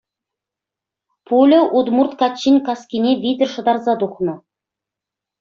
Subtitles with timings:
[1.27, 4.35] Пуля удмурт каччин каскине витӗр шӑтарса тухнӑ.